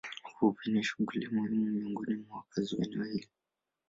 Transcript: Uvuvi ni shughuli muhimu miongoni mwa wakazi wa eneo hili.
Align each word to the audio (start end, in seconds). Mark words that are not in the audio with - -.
Uvuvi 0.29 0.65
ni 0.71 0.83
shughuli 0.83 1.27
muhimu 1.31 1.65
miongoni 1.73 2.15
mwa 2.15 2.37
wakazi 2.37 2.75
wa 2.75 2.85
eneo 2.85 3.03
hili. 3.03 3.27